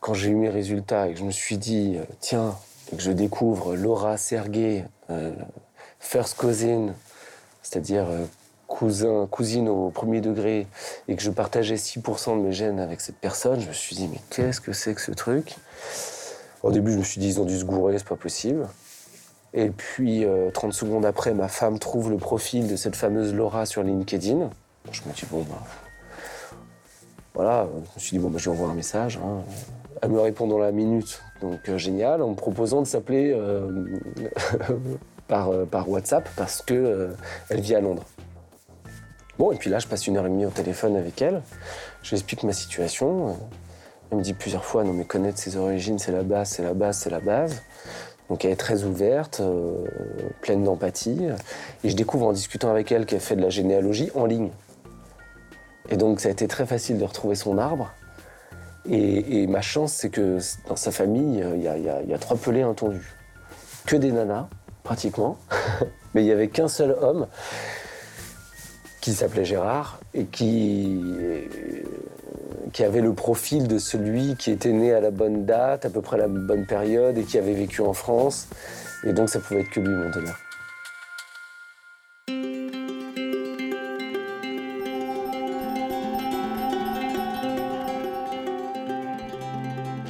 quand 0.00 0.14
j'ai 0.14 0.30
eu 0.30 0.36
mes 0.36 0.48
résultats 0.48 1.08
et 1.08 1.14
que 1.14 1.18
je 1.18 1.24
me 1.24 1.32
suis 1.32 1.58
dit, 1.58 1.98
tiens, 2.20 2.54
et 2.92 2.96
que 2.96 3.02
je 3.02 3.12
découvre 3.12 3.76
Laura 3.76 4.16
Sergei, 4.16 4.84
euh, 5.10 5.32
first 5.98 6.36
cousin, 6.36 6.94
c'est-à-dire 7.62 8.06
euh, 8.08 8.24
cousin, 8.66 9.26
cousine 9.30 9.68
au 9.68 9.90
premier 9.90 10.20
degré, 10.20 10.66
et 11.08 11.16
que 11.16 11.22
je 11.22 11.30
partageais 11.30 11.76
6% 11.76 12.36
de 12.36 12.42
mes 12.42 12.52
gènes 12.52 12.80
avec 12.80 13.00
cette 13.00 13.16
personne, 13.16 13.60
je 13.60 13.68
me 13.68 13.72
suis 13.72 13.96
dit, 13.96 14.08
mais 14.08 14.20
qu'est-ce 14.30 14.60
que 14.60 14.72
c'est 14.72 14.94
que 14.94 15.00
ce 15.00 15.12
truc? 15.12 15.56
Au 16.62 16.72
début, 16.72 16.92
je 16.92 16.98
me 16.98 17.04
suis 17.04 17.20
dit, 17.20 17.28
ils 17.28 17.40
ont 17.40 17.44
dû 17.44 17.58
se 17.58 17.64
gourer, 17.64 17.98
c'est 17.98 18.08
pas 18.08 18.16
possible. 18.16 18.68
Et 19.54 19.70
puis, 19.70 20.26
30 20.52 20.70
euh, 20.70 20.72
secondes 20.72 21.06
après, 21.06 21.32
ma 21.32 21.48
femme 21.48 21.78
trouve 21.78 22.10
le 22.10 22.16
profil 22.16 22.68
de 22.68 22.76
cette 22.76 22.96
fameuse 22.96 23.34
Laura 23.34 23.64
sur 23.64 23.82
LinkedIn. 23.82 24.50
Je 24.90 25.02
me 25.02 25.12
dis, 25.14 25.24
bon, 25.30 25.42
bah. 25.42 25.62
Voilà, 27.34 27.68
je 27.72 27.78
me 27.78 28.00
suis 28.00 28.16
dit, 28.16 28.18
bon, 28.18 28.30
bah, 28.30 28.38
je 28.38 28.50
lui 28.50 28.56
envoie 28.56 28.68
un 28.68 28.74
message. 28.74 29.18
Hein. 29.24 29.42
Elle 30.02 30.10
me 30.10 30.20
répond 30.20 30.46
dans 30.46 30.58
la 30.58 30.70
minute, 30.70 31.22
donc 31.40 31.68
euh, 31.68 31.78
génial, 31.78 32.22
en 32.22 32.30
me 32.30 32.34
proposant 32.34 32.82
de 32.82 32.86
s'appeler 32.86 33.32
euh, 33.34 33.86
par, 35.28 35.50
euh, 35.50 35.64
par, 35.64 35.88
WhatsApp 35.88 36.28
parce 36.36 36.62
qu'elle 36.62 37.16
elle 37.48 37.60
vit 37.60 37.74
à 37.74 37.80
Londres. 37.80 38.04
Bon, 39.38 39.52
et 39.52 39.56
puis 39.56 39.70
là, 39.70 39.78
je 39.78 39.86
passe 39.86 40.06
une 40.06 40.16
heure 40.16 40.26
et 40.26 40.30
demie 40.30 40.46
au 40.46 40.50
téléphone 40.50 40.96
avec 40.96 41.22
elle. 41.22 41.42
Je 42.02 42.10
lui 42.10 42.16
explique 42.16 42.42
ma 42.42 42.52
situation. 42.52 43.36
Elle 44.10 44.18
me 44.18 44.22
dit 44.22 44.34
plusieurs 44.34 44.64
fois, 44.64 44.84
non 44.84 44.92
mais 44.92 45.04
connaître 45.04 45.38
ses 45.38 45.56
origines, 45.56 45.98
c'est 45.98 46.12
la 46.12 46.22
base, 46.22 46.48
c'est 46.50 46.62
la 46.62 46.74
base, 46.74 46.98
c'est 46.98 47.10
la 47.10 47.20
base. 47.20 47.62
Donc 48.28 48.44
elle 48.44 48.52
est 48.52 48.56
très 48.56 48.84
ouverte, 48.84 49.40
pleine 50.40 50.64
d'empathie. 50.64 51.28
Et 51.84 51.90
je 51.90 51.96
découvre 51.96 52.26
en 52.26 52.32
discutant 52.32 52.70
avec 52.70 52.90
elle 52.90 53.06
qu'elle 53.06 53.20
fait 53.20 53.36
de 53.36 53.42
la 53.42 53.50
généalogie 53.50 54.10
en 54.14 54.26
ligne. 54.26 54.50
Et 55.90 55.96
donc 55.96 56.20
ça 56.20 56.28
a 56.28 56.32
été 56.32 56.48
très 56.48 56.66
facile 56.66 56.98
de 56.98 57.04
retrouver 57.04 57.34
son 57.34 57.58
arbre. 57.58 57.90
Et, 58.86 59.46
ma 59.46 59.60
chance, 59.60 59.92
c'est 59.92 60.10
que 60.10 60.38
dans 60.68 60.76
sa 60.76 60.90
famille, 60.90 61.44
il 61.54 61.62
y, 61.62 61.68
a, 61.68 62.18
trois 62.18 62.36
pelés 62.36 62.62
intendus. 62.62 63.14
Que 63.86 63.96
des 63.96 64.12
nanas, 64.12 64.48
pratiquement. 64.82 65.38
Mais 66.14 66.22
il 66.22 66.24
n'y 66.24 66.32
avait 66.32 66.48
qu'un 66.48 66.68
seul 66.68 66.96
homme 67.00 67.26
qui 69.00 69.12
s'appelait 69.12 69.44
Gérard 69.44 70.00
et 70.14 70.24
qui, 70.24 71.02
qui 72.72 72.82
avait 72.82 73.00
le 73.00 73.12
profil 73.12 73.68
de 73.68 73.78
celui 73.78 74.36
qui 74.36 74.50
était 74.50 74.72
né 74.72 74.92
à 74.92 75.00
la 75.00 75.10
bonne 75.10 75.44
date, 75.44 75.84
à 75.84 75.90
peu 75.90 76.00
près 76.00 76.16
à 76.16 76.20
la 76.20 76.28
bonne 76.28 76.66
période 76.66 77.18
et 77.18 77.24
qui 77.24 77.38
avait 77.38 77.54
vécu 77.54 77.82
en 77.82 77.92
France. 77.92 78.48
Et 79.04 79.12
donc 79.12 79.28
ça 79.28 79.38
pouvait 79.38 79.60
être 79.60 79.70
que 79.70 79.80
lui, 79.80 79.94
mon 79.94 80.10
donneur. 80.10 80.47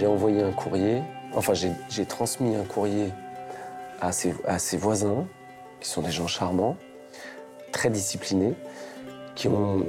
Envoyé 0.09 0.43
un 0.43 0.53
courrier, 0.53 1.03
enfin 1.35 1.53
j'ai 1.55 2.07
transmis 2.07 2.57
un 2.57 2.65
courrier 2.65 3.13
à 4.01 4.13
ses, 4.13 4.35
à 4.47 4.59
ses, 4.59 4.77
voisins, 4.77 5.27
qui 5.81 5.89
sont 5.89 6.03
des 6.03 6.11
gens 6.11 6.27
charmants, 6.27 6.77
très 7.73 7.91
disciplinés, 7.91 8.55
qui 9.35 9.49
ont 9.49 9.85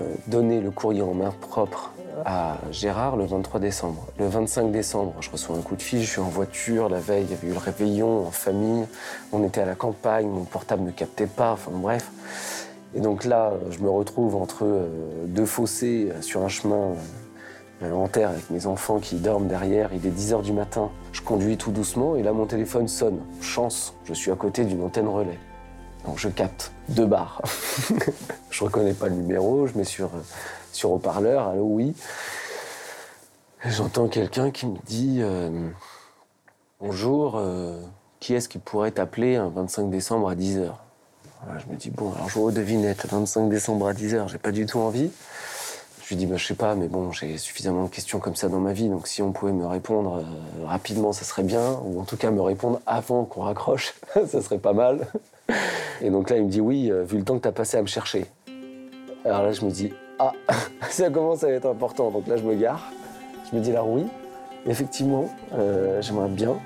euh, 0.00 0.14
donné 0.26 0.60
le 0.60 0.70
courrier 0.70 1.02
en 1.02 1.14
main 1.14 1.32
propre 1.40 1.92
à 2.24 2.58
Gérard 2.70 3.16
le 3.16 3.24
23 3.24 3.58
décembre. 3.60 4.06
Le 4.18 4.26
25 4.26 4.70
décembre, 4.70 5.14
je 5.20 5.30
reçois 5.30 5.56
un 5.56 5.62
coup 5.62 5.76
de 5.76 5.82
fil, 5.82 6.02
je 6.02 6.10
suis 6.10 6.20
en 6.20 6.28
voiture, 6.28 6.88
la 6.88 7.00
veille, 7.00 7.24
il 7.24 7.30
y 7.30 7.34
avait 7.34 7.48
eu 7.48 7.52
le 7.52 7.58
réveillon 7.58 8.26
en 8.26 8.30
famille, 8.30 8.86
on 9.32 9.44
était 9.44 9.62
à 9.62 9.66
la 9.66 9.74
campagne, 9.74 10.28
mon 10.28 10.44
portable 10.44 10.82
ne 10.82 10.90
captait 10.90 11.26
pas, 11.26 11.52
enfin 11.52 11.70
bref. 11.72 12.10
Et 12.94 13.00
donc 13.00 13.24
là, 13.24 13.54
je 13.70 13.78
me 13.78 13.88
retrouve 13.88 14.36
entre 14.36 14.66
deux 15.26 15.46
fossés 15.46 16.12
sur 16.20 16.42
un 16.42 16.48
chemin 16.48 16.94
en 17.90 18.06
terre 18.06 18.30
avec 18.30 18.48
mes 18.50 18.66
enfants 18.66 18.98
qui 19.00 19.16
dorment 19.16 19.48
derrière. 19.48 19.90
Il 19.92 20.06
est 20.06 20.10
10h 20.10 20.42
du 20.42 20.52
matin. 20.52 20.90
Je 21.12 21.22
conduis 21.22 21.56
tout 21.56 21.72
doucement 21.72 22.14
et 22.16 22.22
là, 22.22 22.32
mon 22.32 22.46
téléphone 22.46 22.86
sonne. 22.86 23.20
Chance, 23.40 23.94
je 24.04 24.14
suis 24.14 24.30
à 24.30 24.36
côté 24.36 24.64
d'une 24.64 24.82
antenne 24.82 25.08
relais. 25.08 25.38
Donc 26.04 26.18
je 26.18 26.28
capte 26.28 26.72
deux 26.88 27.06
barres. 27.06 27.42
je 28.50 28.64
reconnais 28.64 28.94
pas 28.94 29.08
le 29.08 29.14
numéro, 29.14 29.66
je 29.66 29.76
mets 29.76 29.84
sur, 29.84 30.10
sur 30.72 30.92
haut-parleur, 30.92 31.48
allô, 31.48 31.64
oui. 31.64 31.94
J'entends 33.64 34.08
quelqu'un 34.08 34.50
qui 34.50 34.66
me 34.66 34.76
dit 34.86 35.18
euh, 35.20 35.68
Bonjour, 36.80 37.36
euh, 37.36 37.80
qui 38.18 38.34
est-ce 38.34 38.48
qui 38.48 38.58
pourrait 38.58 38.90
t'appeler 38.90 39.36
un 39.36 39.48
25 39.48 39.88
décembre 39.88 40.28
à 40.28 40.34
10h 40.34 40.72
Je 41.58 41.72
me 41.72 41.76
dis 41.76 41.90
Bon, 41.90 42.12
alors 42.12 42.28
je 42.28 42.34
vois 42.34 42.48
aux 42.48 42.52
devinettes, 42.52 43.06
25 43.08 43.48
décembre 43.48 43.86
à 43.86 43.92
10h, 43.92 44.28
j'ai 44.28 44.38
pas 44.38 44.50
du 44.50 44.66
tout 44.66 44.80
envie. 44.80 45.12
Lui 46.12 46.18
dis 46.18 46.26
bah, 46.26 46.36
Je 46.36 46.46
sais 46.46 46.54
pas, 46.54 46.74
mais 46.74 46.88
bon, 46.88 47.10
j'ai 47.10 47.38
suffisamment 47.38 47.84
de 47.84 47.88
questions 47.88 48.18
comme 48.18 48.36
ça 48.36 48.50
dans 48.50 48.60
ma 48.60 48.74
vie, 48.74 48.90
donc 48.90 49.06
si 49.06 49.22
on 49.22 49.32
pouvait 49.32 49.52
me 49.52 49.66
répondre 49.66 50.18
euh, 50.18 50.66
rapidement, 50.66 51.12
ça 51.12 51.24
serait 51.24 51.42
bien, 51.42 51.80
ou 51.86 51.98
en 52.00 52.04
tout 52.04 52.18
cas 52.18 52.30
me 52.30 52.42
répondre 52.42 52.80
avant 52.84 53.24
qu'on 53.24 53.40
raccroche, 53.40 53.94
ça 54.26 54.42
serait 54.42 54.58
pas 54.58 54.74
mal. 54.74 55.06
Et 56.02 56.10
donc 56.10 56.28
là, 56.28 56.36
il 56.36 56.44
me 56.44 56.50
dit 56.50 56.60
Oui, 56.60 56.92
vu 57.06 57.16
le 57.16 57.24
temps 57.24 57.38
que 57.38 57.42
tu 57.42 57.48
as 57.48 57.52
passé 57.52 57.78
à 57.78 57.82
me 57.82 57.86
chercher. 57.86 58.26
Alors 59.24 59.42
là, 59.42 59.52
je 59.52 59.64
me 59.64 59.70
dis 59.70 59.94
Ah, 60.18 60.32
ça 60.90 61.08
commence 61.08 61.44
à 61.44 61.48
être 61.48 61.66
important, 61.66 62.10
donc 62.10 62.26
là, 62.26 62.36
je 62.36 62.42
me 62.42 62.54
gare. 62.56 62.92
Je 63.50 63.56
me 63.56 63.62
dis 63.62 63.72
là 63.72 63.82
oui, 63.82 64.04
effectivement, 64.66 65.30
euh, 65.54 66.02
j'aimerais 66.02 66.28
bien 66.28 66.56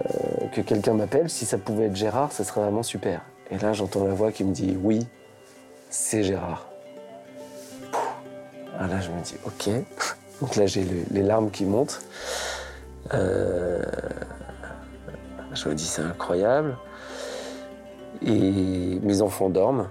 euh, 0.00 0.46
que 0.52 0.60
quelqu'un 0.62 0.94
m'appelle. 0.94 1.30
Si 1.30 1.44
ça 1.44 1.58
pouvait 1.58 1.86
être 1.86 1.96
Gérard, 1.96 2.32
ça 2.32 2.42
serait 2.42 2.60
vraiment 2.60 2.82
super. 2.82 3.22
Et 3.50 3.58
là, 3.58 3.72
j'entends 3.72 4.04
la 4.04 4.14
voix 4.14 4.32
qui 4.32 4.42
me 4.42 4.52
dit 4.52 4.76
oui, 4.82 5.06
c'est 5.90 6.24
Gérard. 6.24 6.66
Ah, 8.80 8.86
là, 8.86 9.00
je 9.00 9.10
me 9.10 9.20
dis 9.22 9.34
ok. 9.44 9.70
Donc 10.40 10.54
là, 10.54 10.66
j'ai 10.66 10.86
les 11.10 11.22
larmes 11.22 11.50
qui 11.50 11.64
montent. 11.64 12.00
Euh, 13.12 13.82
je 15.52 15.68
me 15.68 15.74
dis 15.74 15.84
c'est 15.84 16.02
incroyable. 16.02 16.76
Et 18.22 19.00
mes 19.02 19.20
enfants 19.20 19.48
dorment. 19.48 19.88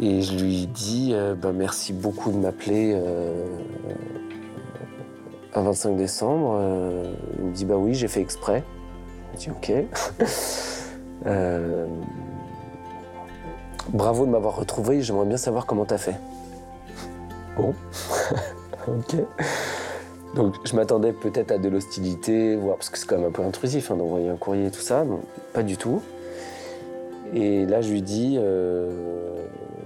Et 0.00 0.22
je 0.22 0.38
lui 0.38 0.66
dis 0.66 1.14
bah, 1.42 1.52
merci 1.52 1.92
beaucoup 1.92 2.32
de 2.32 2.38
m'appeler 2.38 2.94
euh, 2.94 3.44
un 5.54 5.62
25 5.62 5.98
décembre. 5.98 6.56
Euh, 6.58 7.12
il 7.38 7.44
me 7.44 7.52
dit 7.52 7.66
bah 7.66 7.76
oui, 7.76 7.92
j'ai 7.92 8.08
fait 8.08 8.22
exprès. 8.22 8.64
Je 9.34 9.38
dis 9.38 9.50
ok. 9.50 9.70
bravo 13.92 14.24
de 14.24 14.30
m'avoir 14.30 14.56
retrouvé, 14.56 15.02
j'aimerais 15.02 15.26
bien 15.26 15.36
savoir 15.36 15.66
comment 15.66 15.84
t'as 15.84 15.98
fait. 15.98 16.16
Bon, 17.60 17.74
ok. 18.88 19.16
Donc 20.34 20.54
je 20.64 20.74
m'attendais 20.76 21.12
peut-être 21.12 21.50
à 21.52 21.58
de 21.58 21.68
l'hostilité, 21.68 22.56
parce 22.56 22.88
que 22.88 22.98
c'est 22.98 23.06
quand 23.06 23.18
même 23.18 23.26
un 23.26 23.32
peu 23.32 23.42
intrusif 23.42 23.90
hein, 23.90 23.96
d'envoyer 23.96 24.28
un 24.30 24.36
courrier 24.36 24.66
et 24.66 24.70
tout 24.70 24.80
ça, 24.80 25.04
pas 25.52 25.62
du 25.62 25.76
tout. 25.76 26.00
Et 27.34 27.66
là 27.66 27.80
je 27.80 27.90
lui 27.90 28.02
dis, 28.02 28.38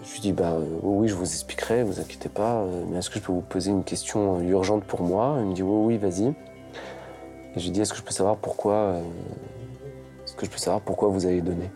je 0.04 0.12
lui 0.12 0.21
dis, 0.21 0.33
bah, 0.33 0.52
euh, 0.52 0.78
oui, 0.83 1.09
je 1.09 1.14
vous 1.14 1.25
expliquerai, 1.25 1.83
vous 1.83 1.99
inquiétez 1.99 2.28
pas, 2.28 2.61
euh, 2.61 2.85
mais 2.88 2.99
est-ce 2.99 3.09
que 3.09 3.19
je 3.19 3.25
peux 3.25 3.33
vous 3.33 3.40
poser 3.40 3.71
une 3.71 3.85
question 3.85 4.38
euh, 4.38 4.43
urgente 4.43 4.85
pour 4.85 5.02
moi? 5.02 5.37
Il 5.40 5.47
me 5.47 5.54
dit, 5.54 5.62
oui, 5.62 5.97
oui, 5.97 5.99
vas-y. 5.99 6.26
Et 6.26 6.35
je 7.57 7.64
lui 7.64 7.71
dis, 7.71 7.81
est-ce 7.81 7.93
que 7.93 7.99
je 7.99 8.02
peux 8.02 8.12
savoir 8.12 8.37
pourquoi, 8.37 8.97
est-ce 10.25 10.35
que 10.35 10.45
je 10.45 10.50
peux 10.50 10.59
savoir 10.59 10.83
pourquoi 10.83 11.09
vous 11.09 11.25
avez 11.25 11.40
donné? 11.40 11.71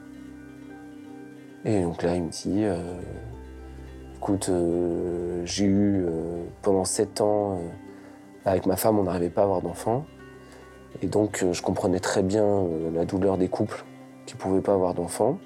Et 1.64 1.82
donc 1.82 2.02
là, 2.02 2.16
il 2.16 2.24
me 2.24 2.30
dit, 2.30 2.64
écoute, 4.18 4.50
j'ai 5.44 5.64
eu 5.64 6.06
pendant 6.62 6.84
sept 6.84 7.20
ans, 7.20 7.58
avec 8.44 8.66
ma 8.66 8.76
femme, 8.76 8.98
on 8.98 9.04
n'arrivait 9.04 9.30
pas 9.30 9.42
à 9.42 9.44
avoir 9.44 9.62
d'enfants. 9.62 10.04
Et 11.02 11.06
donc, 11.06 11.44
je 11.52 11.62
comprenais 11.62 12.00
très 12.00 12.22
bien 12.22 12.66
la 12.92 13.04
douleur 13.04 13.38
des 13.38 13.48
couples 13.48 13.84
qui 14.26 14.34
ne 14.34 14.40
pouvaient 14.40 14.60
pas 14.60 14.74
avoir 14.74 14.94
d'enfants. 14.94 15.38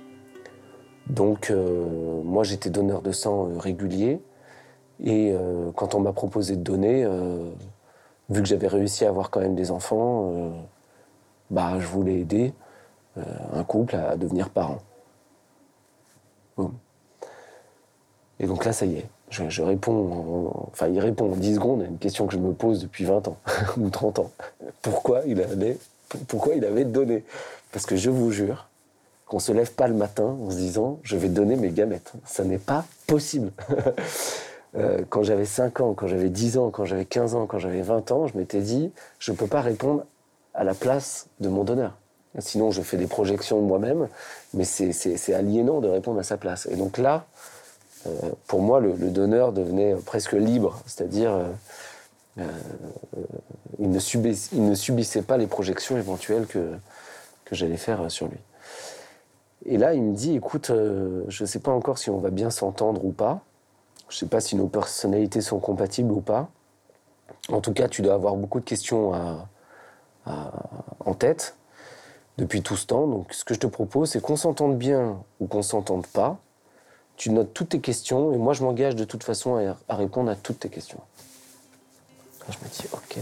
Donc, 1.08 1.50
euh, 1.50 2.22
moi, 2.22 2.44
j'étais 2.44 2.70
donneur 2.70 3.02
de 3.02 3.12
sang 3.12 3.48
euh, 3.48 3.58
régulier. 3.58 4.20
Et 5.00 5.32
euh, 5.32 5.70
quand 5.72 5.94
on 5.94 6.00
m'a 6.00 6.12
proposé 6.12 6.56
de 6.56 6.62
donner, 6.62 7.06
vu 8.30 8.42
que 8.42 8.48
j'avais 8.48 8.68
réussi 8.68 9.04
à 9.04 9.08
avoir 9.08 9.30
quand 9.30 9.40
même 9.40 9.54
des 9.54 9.70
enfants, 9.70 10.32
bah, 11.50 11.78
je 11.80 11.86
voulais 11.86 12.20
aider 12.20 12.54
un 13.16 13.64
couple 13.64 13.96
à 13.96 14.16
devenir 14.16 14.48
parent. 14.50 14.78
Et 18.42 18.46
donc 18.46 18.64
là, 18.64 18.72
ça 18.72 18.86
y 18.86 18.96
est, 18.96 19.06
je, 19.30 19.62
réponds, 19.62 20.52
enfin, 20.72 20.88
il 20.88 20.98
répond 20.98 21.32
en 21.32 21.36
10 21.36 21.54
secondes 21.54 21.82
à 21.82 21.86
une 21.86 21.98
question 21.98 22.26
que 22.26 22.34
je 22.34 22.38
me 22.38 22.52
pose 22.52 22.82
depuis 22.82 23.04
20 23.04 23.28
ans 23.28 23.36
ou 23.78 23.88
30 23.88 24.18
ans. 24.18 24.30
Pourquoi 24.82 25.22
il 25.26 25.40
avait, 25.40 25.78
pourquoi 26.26 26.54
il 26.54 26.64
avait 26.64 26.84
donné? 26.84 27.24
Parce 27.70 27.86
que 27.86 27.96
je 27.96 28.10
vous 28.10 28.32
jure, 28.32 28.68
qu'on 29.26 29.38
se 29.38 29.52
lève 29.52 29.72
pas 29.72 29.88
le 29.88 29.94
matin 29.94 30.36
en 30.44 30.50
se 30.50 30.56
disant 30.56 30.98
je 31.04 31.16
vais 31.16 31.28
donner 31.28 31.56
mes 31.56 31.70
gamètes. 31.70 32.12
Ça 32.26 32.44
n'est 32.44 32.58
pas 32.58 32.84
possible. 33.06 33.50
Euh, 34.74 35.02
quand 35.10 35.22
j'avais 35.22 35.44
5 35.44 35.80
ans, 35.82 35.92
quand 35.92 36.06
j'avais 36.06 36.30
10 36.30 36.56
ans, 36.56 36.70
quand 36.70 36.86
j'avais 36.86 37.04
15 37.04 37.34
ans, 37.34 37.44
quand 37.44 37.58
j'avais 37.58 37.82
20 37.82 38.10
ans, 38.10 38.26
je 38.26 38.38
m'étais 38.38 38.62
dit 38.62 38.90
je 39.18 39.30
ne 39.30 39.36
peux 39.36 39.46
pas 39.46 39.60
répondre 39.60 40.06
à 40.54 40.64
la 40.64 40.72
place 40.72 41.26
de 41.40 41.50
mon 41.50 41.62
donneur. 41.62 41.98
Sinon, 42.38 42.70
je 42.70 42.80
fais 42.80 42.96
des 42.96 43.06
projections 43.06 43.60
de 43.60 43.66
moi-même, 43.66 44.08
mais 44.54 44.64
c'est 44.64 45.34
aliénant 45.34 45.82
de 45.82 45.88
répondre 45.90 46.18
à 46.18 46.22
sa 46.22 46.38
place. 46.38 46.66
Et 46.70 46.76
donc 46.76 46.96
là, 46.96 47.26
pour 48.46 48.62
moi, 48.62 48.80
le, 48.80 48.94
donneur 49.10 49.52
devenait 49.52 49.94
presque 49.94 50.32
libre, 50.32 50.80
c'est-à-dire 50.86 51.38
euh, 52.38 53.98
subissait, 53.98 54.56
il, 54.56 54.64
ne 54.64 54.74
subissait 54.74 55.22
pas 55.22 55.36
les 55.36 55.46
projections 55.46 55.96
éventuelles 55.96 56.46
que, 56.46 56.72
j'allais 57.50 57.76
faire 57.76 58.10
sur 58.10 58.28
lui. 58.28 58.38
Et 59.66 59.76
là, 59.76 59.92
il 59.92 60.02
me 60.02 60.14
dit, 60.14 60.34
écoute, 60.34 60.70
euh, 60.70 61.22
je 61.28 61.44
ne 61.44 61.46
sais 61.46 61.58
pas 61.58 61.70
encore 61.70 61.98
si 61.98 62.08
on 62.08 62.18
va 62.18 62.30
bien 62.30 62.48
s'entendre 62.48 63.04
ou 63.04 63.12
pas. 63.12 63.42
Je 64.08 64.16
ne 64.16 64.20
sais 64.20 64.26
pas 64.26 64.40
si 64.40 64.56
nos 64.56 64.68
personnalités 64.68 65.42
sont 65.42 65.58
compatibles 65.58 66.12
ou 66.12 66.22
pas. 66.22 66.48
En 67.50 67.60
tout 67.60 67.74
cas, 67.74 67.88
tu 67.88 68.00
dois 68.00 68.14
avoir 68.14 68.36
beaucoup 68.36 68.60
de 68.60 68.64
questions 68.64 69.12
en 70.24 71.14
tête 71.14 71.56
depuis 72.38 72.62
tout 72.62 72.76
ce 72.76 72.86
temps. 72.86 73.06
Donc, 73.06 73.32
ce 73.32 73.44
que 73.44 73.54
je 73.54 73.60
te 73.60 73.66
propose, 73.66 74.10
c'est 74.10 74.20
qu'on 74.20 74.36
s'entende 74.36 74.78
bien 74.78 75.18
ou 75.40 75.46
qu'on 75.46 75.62
s'entende 75.62 76.06
pas. 76.06 76.38
Tu 77.22 77.30
notes 77.30 77.54
toutes 77.54 77.68
tes 77.68 77.78
questions 77.78 78.32
et 78.32 78.36
moi, 78.36 78.52
je 78.52 78.64
m'engage 78.64 78.96
de 78.96 79.04
toute 79.04 79.22
façon 79.22 79.76
à, 79.88 79.94
répondre 79.94 80.28
à 80.28 80.34
toutes 80.34 80.58
tes 80.58 80.68
questions. 80.68 80.98
je 82.48 82.56
me 82.58 82.68
dis, 82.68 82.88
ok, 82.92 83.18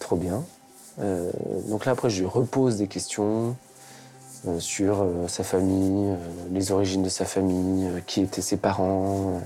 trop 0.00 0.16
bien. 0.16 0.42
Euh, 0.98 1.30
donc 1.68 1.84
là, 1.84 1.92
après, 1.92 2.10
je 2.10 2.18
lui 2.18 2.26
repose 2.26 2.78
des 2.78 2.88
questions. 2.88 3.54
Euh, 4.48 4.58
sur 4.58 5.02
euh, 5.02 5.28
sa 5.28 5.44
famille, 5.44 6.16
les 6.50 6.72
origines 6.72 7.04
de 7.04 7.08
sa 7.08 7.24
famille, 7.24 7.88
qui 8.04 8.22
étaient 8.22 8.42
ses 8.42 8.56
parents. 8.56 9.40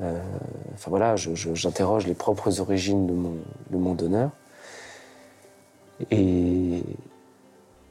enfin 0.00 0.86
voilà, 0.86 1.16
j'interroge 1.16 2.06
les 2.06 2.14
propres 2.14 2.60
origines 2.60 3.06
de 3.06 3.76
mon, 3.76 3.92
donneur. 3.92 4.30
Et 6.10 6.82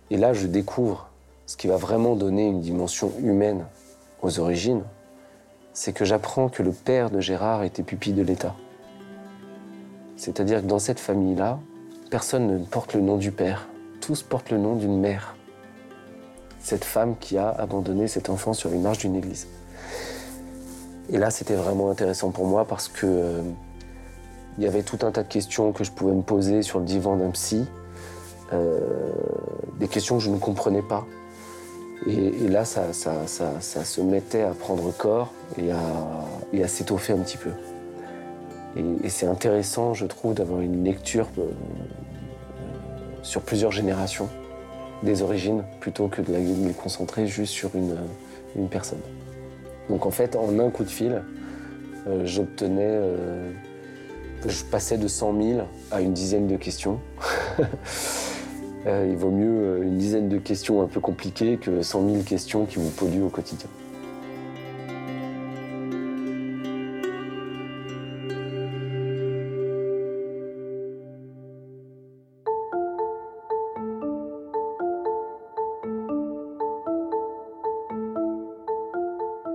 là, 0.10 0.34
je 0.34 0.48
découvre 0.48 1.12
ce 1.46 1.58
qui 1.58 1.68
va 1.68 1.78
vraiment 1.78 2.16
donner 2.16 2.48
une 2.48 2.62
dimension 2.62 3.12
humaine 3.20 3.64
aux 4.22 4.40
origines, 4.40 4.84
c'est 5.74 5.94
que 5.94 6.06
j'apprends 6.06 6.50
que 6.50 6.64
le 6.64 6.72
père 6.72 7.10
de 7.10 7.20
Gérard 7.20 7.64
était 7.64 7.84
pupille 7.84 8.14
de 8.14 8.24
l'État. 8.24 8.56
C'est-à-dire 10.16 10.62
que 10.62 10.68
dans 10.68 10.80
cette 10.80 11.00
famille-là, 11.00 11.60
personne 12.10 12.48
ne 12.48 12.66
porte 12.66 12.94
le 12.94 13.02
nom 13.02 13.18
du 13.18 13.32
père, 13.32 13.68
tous 14.02 14.24
portent 14.24 14.50
le 14.50 14.58
nom 14.58 14.76
d'une 14.76 15.00
mère 15.00 15.38
cette 16.68 16.84
femme 16.84 17.16
qui 17.18 17.38
a 17.38 17.50
abandonné 17.50 18.10
cet 18.10 18.30
enfant 18.30 18.52
sur 18.52 18.74
une 18.74 18.82
marche 18.82 19.00
d'une 19.00 19.16
église. 19.16 19.48
Et 21.10 21.18
là, 21.18 21.32
c'était 21.32 21.56
vraiment 21.56 21.90
intéressant 21.90 22.32
pour 22.32 22.46
moi 22.46 22.66
parce 22.66 22.90
que 22.90 23.06
euh, 23.06 23.42
il 24.58 24.66
y 24.66 24.68
avait 24.68 24.84
tout 24.84 25.00
un 25.04 25.12
tas 25.12 25.24
de 25.24 25.30
questions 25.30 25.72
que 25.72 25.86
je 25.86 25.92
pouvais 25.92 26.12
me 26.12 26.24
poser 26.24 26.64
sur 26.64 26.80
le 26.80 26.86
divan 26.86 27.16
d'un 27.16 27.30
psy, 27.30 27.66
euh, 28.52 28.82
des 29.80 29.88
questions 29.88 30.18
que 30.18 30.24
je 30.24 30.30
ne 30.30 30.38
comprenais 30.38 30.82
pas. 30.82 31.06
Et, 32.06 32.48
là, 32.48 32.64
ça, 32.64 32.94
se 32.94 34.02
mettait 34.02 34.44
à 34.44 34.52
prendre 34.52 34.92
corps 34.92 35.34
et 35.58 35.72
à, 35.72 36.68
s'étoffer 36.68 37.14
un 37.14 37.20
petit 37.20 37.38
peu. 37.38 37.50
Et, 38.76 39.10
c'est 39.10 39.28
intéressant, 39.28 39.94
je 39.94 40.06
trouve, 40.06 40.34
d'avoir 40.34 40.62
une 40.62 40.84
lecture 40.84 41.28
euh, 41.40 41.50
sur 43.24 43.42
plusieurs 43.42 43.72
générations 43.72 44.30
des 45.04 45.22
origines 45.22 45.64
plutôt 45.80 46.08
que 46.08 46.22
de, 46.22 46.32
la, 46.32 46.40
me 46.40 46.74
concentrer 46.74 47.28
juste 47.28 47.54
sur 47.54 47.76
une, 47.76 47.98
une, 48.56 48.68
personne. 48.68 49.02
Donc 49.90 50.06
en 50.06 50.12
fait, 50.12 50.36
en 50.36 50.60
un 50.60 50.70
coup 50.70 50.84
de 50.84 50.90
fil, 50.90 51.22
euh, 52.08 52.26
j'obtenais, 52.26 52.88
euh, 52.88 53.52
je 54.46 54.64
passais 54.64 54.98
de 54.98 55.08
100 55.08 55.42
000 55.42 55.62
à 55.92 56.02
une 56.02 56.14
dizaine 56.14 56.48
de 56.48 56.56
questions. 56.56 57.00
il 58.86 59.18
vaut 59.18 59.32
mieux 59.32 59.84
une 59.84 59.98
dizaine 59.98 60.30
de 60.30 60.38
questions 60.38 60.82
un 60.82 60.88
peu 60.88 61.00
compliquées 61.00 61.58
que 61.58 61.82
100 61.82 62.10
000 62.10 62.24
questions 62.24 62.66
qui 62.66 62.78
vous 62.78 62.90
polluent 62.90 63.24
au 63.24 63.30
quotidien. 63.30 63.70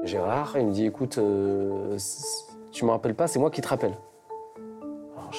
Gérard, 0.05 0.57
il 0.59 0.67
me 0.67 0.73
dit 0.73 0.85
écoute, 0.85 1.17
euh, 1.19 1.97
tu 2.71 2.85
me 2.85 2.91
rappelles 2.91 3.14
pas, 3.14 3.29
c'est 3.29 3.38
moi 3.38 3.50
qui 3.50 3.61
te 3.61 3.69
rappelle. 3.69 3.97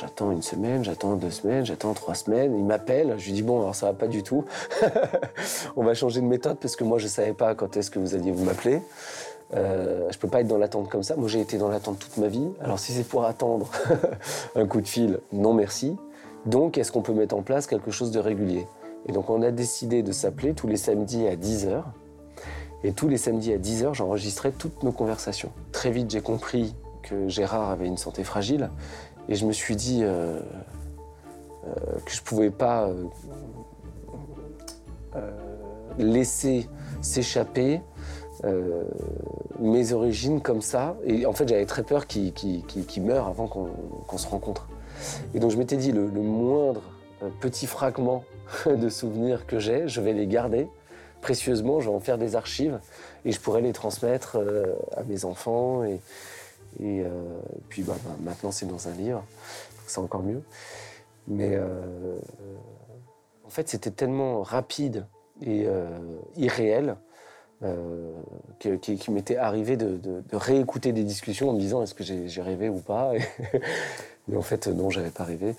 J'attends 0.03 0.31
une 0.31 0.41
semaine, 0.41 0.83
j'attends 0.83 1.15
deux 1.15 1.31
semaines, 1.31 1.65
j'attends 1.65 1.93
trois 1.93 2.13
semaines. 2.13 2.53
Il 2.57 2.65
m'appelle, 2.65 3.15
je 3.17 3.25
lui 3.27 3.31
dis 3.31 3.41
bon, 3.41 3.61
alors 3.61 3.73
ça 3.73 3.85
va 3.85 3.93
pas 3.93 4.07
du 4.07 4.21
tout. 4.21 4.43
On 5.77 5.83
va 5.85 5.93
changer 5.93 6.19
de 6.19 6.25
méthode 6.25 6.57
parce 6.59 6.75
que 6.75 6.83
moi 6.83 6.97
je 6.97 7.07
savais 7.07 7.31
pas 7.31 7.55
quand 7.55 7.77
est-ce 7.77 7.89
que 7.89 7.99
vous 7.99 8.13
alliez 8.13 8.31
vous 8.31 8.43
m'appeler. 8.43 8.81
Euh, 9.53 10.09
je 10.11 10.17
peux 10.17 10.27
pas 10.27 10.41
être 10.41 10.47
dans 10.47 10.57
l'attente 10.57 10.89
comme 10.89 11.03
ça. 11.03 11.15
Moi 11.15 11.29
j'ai 11.29 11.39
été 11.39 11.57
dans 11.57 11.69
l'attente 11.69 11.99
toute 11.99 12.17
ma 12.17 12.27
vie. 12.27 12.49
Alors 12.59 12.79
si 12.79 12.91
c'est 12.91 13.05
pour 13.07 13.23
attendre 13.23 13.71
un 14.55 14.67
coup 14.67 14.81
de 14.81 14.87
fil, 14.87 15.21
non 15.31 15.53
merci. 15.53 15.95
Donc 16.45 16.77
est-ce 16.77 16.91
qu'on 16.91 17.01
peut 17.01 17.13
mettre 17.13 17.35
en 17.35 17.41
place 17.41 17.65
quelque 17.65 17.91
chose 17.91 18.11
de 18.11 18.19
régulier? 18.19 18.67
Et 19.07 19.13
donc 19.13 19.29
on 19.29 19.41
a 19.41 19.51
décidé 19.51 20.03
de 20.03 20.11
s'appeler 20.11 20.53
tous 20.53 20.67
les 20.67 20.75
samedis 20.75 21.27
à 21.27 21.37
10h. 21.37 21.81
Et 22.83 22.91
tous 22.91 23.07
les 23.07 23.15
samedis 23.15 23.53
à 23.53 23.57
10h, 23.57 23.93
j'enregistrais 23.93 24.51
toutes 24.51 24.83
nos 24.83 24.91
conversations. 24.91 25.53
Très 25.71 25.91
vite, 25.91 26.11
j'ai 26.11 26.19
compris 26.19 26.75
que 27.03 27.29
Gérard 27.29 27.69
avait 27.69 27.87
une 27.87 27.97
santé 27.97 28.25
fragile 28.25 28.69
et 29.29 29.35
je 29.35 29.45
me 29.45 29.51
suis 29.51 29.75
dit 29.75 30.01
euh, 30.03 30.39
euh, 31.65 31.73
que 32.05 32.11
je 32.11 32.19
ne 32.19 32.25
pouvais 32.25 32.51
pas 32.51 32.89
euh, 35.15 35.31
laisser 35.97 36.69
s'échapper 37.01 37.81
mes 39.59 39.93
origines 39.93 40.41
comme 40.41 40.61
ça. 40.61 40.97
Et 41.05 41.25
en 41.25 41.31
fait, 41.31 41.47
j'avais 41.47 41.65
très 41.65 41.83
peur 41.83 42.07
qu'il 42.07 42.33
meure 43.03 43.27
avant 43.27 43.47
qu'on 43.47 44.17
se 44.17 44.27
rencontre. 44.27 44.67
Et 45.33 45.39
donc, 45.39 45.51
je 45.51 45.57
m'étais 45.57 45.77
dit, 45.77 45.93
le, 45.93 46.09
moindre 46.09 46.81
petit 47.39 47.67
fragment 47.67 48.25
de 48.65 48.89
souvenirs 48.89 49.45
que 49.45 49.59
j'ai, 49.59 49.87
je 49.87 50.01
vais 50.01 50.11
les 50.11 50.27
garder 50.27 50.67
précieusement, 51.21 51.79
je 51.79 51.89
vais 51.89 51.95
en 51.95 52.01
faire 52.01 52.17
des 52.17 52.35
archives 52.35 52.81
et 53.23 53.31
je 53.31 53.39
pourrais 53.39 53.61
les 53.61 53.71
transmettre 53.71 54.37
à 54.97 55.03
mes 55.03 55.23
enfants. 55.23 55.83
Et, 56.79 57.01
euh, 57.01 57.39
puis 57.69 57.83
bah, 57.83 57.95
bah, 58.03 58.15
maintenant, 58.21 58.51
c'est 58.51 58.65
dans 58.65 58.87
un 58.87 58.93
livre, 58.93 59.23
c'est 59.87 59.99
encore 59.99 60.23
mieux. 60.23 60.41
Mais 61.27 61.51
euh, 61.53 62.17
en 63.45 63.49
fait, 63.49 63.69
c'était 63.69 63.91
tellement 63.91 64.41
rapide 64.41 65.05
et 65.41 65.67
irréel 66.37 66.95
qu'il 68.59 68.79
qui, 68.79 69.11
m'était 69.11 69.37
arrivé 69.37 69.77
de, 69.77 70.21
réécouter 70.31 70.91
des 70.91 71.03
discussions 71.03 71.49
en 71.49 71.53
me 71.53 71.59
disant 71.59 71.81
est-ce 71.81 71.93
que 71.93 72.03
j'ai 72.03 72.41
rêvé 72.41 72.69
ou 72.69 72.79
pas? 72.79 73.13
Mais 74.27 74.37
en 74.37 74.41
fait, 74.41 74.67
non, 74.67 74.89
j'avais 74.89 75.09
pas 75.09 75.23
rêvé. 75.23 75.55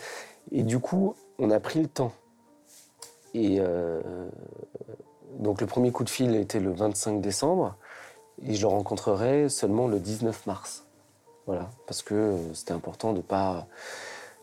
Et 0.53 0.63
du 0.63 0.79
coup, 0.79 1.15
on 1.39 1.51
a 1.51 1.61
pris 1.61 1.81
le 1.81 1.89
temps. 1.89 2.13
Et 3.35 3.61
donc 5.39 5.61
le 5.61 5.67
premier 5.67 5.91
coup 5.91 6.05
de 6.05 6.11
fil 6.11 6.35
était 6.37 6.61
le 6.61 6.73
25 6.73 7.21
décembre 7.21 7.77
et 8.43 8.55
je 8.55 8.63
le 8.63 8.69
rencontrerai 8.69 9.49
seulement 9.49 9.89
le 9.89 9.99
19 9.99 10.47
mars. 10.47 10.85
Voilà, 11.47 11.71
parce 11.87 12.03
que 12.03 12.15
euh, 12.15 12.55
c'était 12.55 12.73
important 12.73 13.13
de 13.13 13.21
pas. 13.21 13.67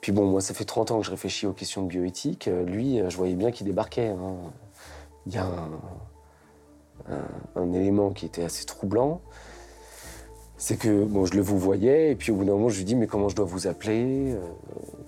Puis 0.02 0.12
bon, 0.12 0.26
moi, 0.26 0.42
ça 0.42 0.54
fait 0.54 0.66
30 0.66 0.92
ans 0.92 1.00
que 1.00 1.06
je 1.06 1.12
réfléchis 1.12 1.48
aux 1.48 1.54
questions 1.54 1.84
de 1.84 1.88
bioéthique. 1.88 2.48
Euh, 2.48 2.64
lui, 2.64 3.00
euh, 3.00 3.10
je 3.10 3.18
voyais 3.18 3.36
bien 3.36 3.52
qu'il 3.52 3.66
débarquait. 3.66 4.10
Hein. 4.10 4.36
Il 5.26 5.34
y 5.34 5.38
a 5.38 5.48
un, 7.56 7.74
élément 7.74 8.12
qui 8.12 8.26
était 8.26 8.44
assez 8.44 8.66
troublant. 8.66 9.22
C'est 10.58 10.78
que 10.78 11.04
bon, 11.04 11.26
je 11.26 11.34
le 11.34 11.42
vous 11.42 11.58
voyais, 11.58 12.12
et 12.12 12.16
puis 12.16 12.32
au 12.32 12.36
bout 12.36 12.46
d'un 12.46 12.54
moment, 12.54 12.70
je 12.70 12.78
lui 12.78 12.86
dis 12.86 12.96
Mais 12.96 13.08
comment 13.08 13.30
je 13.30 13.36
dois 13.36 13.46
vous 13.46 13.68
appeler 13.68 14.36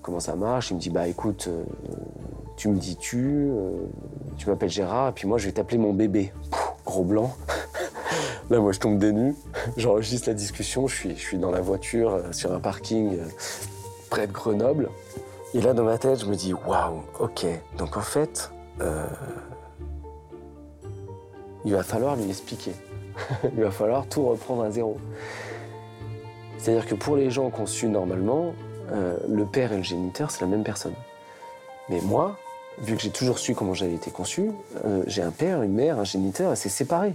Comment 0.02 0.20
ça 0.20 0.34
marche? 0.34 0.70
Il 0.70 0.74
me 0.74 0.80
dit 0.80 0.90
Bah 0.90 1.06
écoute, 1.06 1.48
tu 2.56 2.68
me 2.68 2.76
dis 2.76 2.96
tu, 2.96 3.50
tu 4.36 4.48
m'appelles 4.48 4.70
Gérard, 4.70 5.10
et 5.10 5.12
puis 5.12 5.28
moi 5.28 5.38
je 5.38 5.46
vais 5.46 5.52
t'appeler 5.52 5.78
mon 5.78 5.92
bébé. 5.92 6.32
gros 6.84 7.04
blanc. 7.04 7.36
Là, 8.50 8.60
moi 8.60 8.72
je 8.72 8.80
tombe 8.80 8.98
des 8.98 9.12
nues, 9.12 9.34
j'enregistre 9.76 10.28
la 10.28 10.34
discussion, 10.34 10.86
je 10.86 11.14
suis, 11.14 11.38
dans 11.38 11.50
la 11.50 11.60
voiture 11.60 12.14
euh, 12.14 12.32
sur 12.32 12.52
un 12.52 12.60
parking 12.60 13.18
euh, 13.18 13.24
près 14.10 14.26
de 14.26 14.32
Grenoble. 14.32 14.90
Et 15.54 15.60
là, 15.60 15.72
dans 15.72 15.84
ma 15.84 15.98
tête, 15.98 16.20
je 16.20 16.26
me 16.26 16.34
dis 16.34 16.52
waouh, 16.52 17.02
ok. 17.20 17.46
Donc 17.78 17.96
en 17.96 18.02
fait, 18.02 18.50
il 21.64 21.72
va 21.72 21.84
falloir 21.84 22.16
lui 22.16 22.28
expliquer. 22.28 22.72
il 23.56 23.62
va 23.62 23.70
falloir 23.70 24.06
tout 24.08 24.26
reprendre 24.26 24.64
à 24.64 24.70
zéro. 24.72 24.96
C'est-à-dire 26.58 26.86
que 26.86 26.96
pour 26.96 27.14
les 27.14 27.30
gens 27.30 27.50
conçus 27.50 27.86
normalement, 27.86 28.52
le 29.28 29.44
père 29.44 29.72
et 29.72 29.76
le 29.76 29.84
géniteur, 29.84 30.32
c'est 30.32 30.40
la 30.40 30.48
même 30.48 30.64
personne. 30.64 30.94
Mais 31.88 32.00
moi, 32.00 32.36
vu 32.78 32.96
que 32.96 33.02
j'ai 33.02 33.10
toujours 33.10 33.38
su 33.38 33.54
comment 33.54 33.74
j'avais 33.74 33.94
été 33.94 34.10
conçu, 34.10 34.50
euh, 34.84 35.02
j'ai 35.06 35.22
un 35.22 35.30
père, 35.30 35.62
une 35.62 35.74
mère, 35.74 35.98
un 35.98 36.04
géniteur, 36.04 36.52
et 36.52 36.56
c'est 36.56 36.68
séparé. 36.68 37.14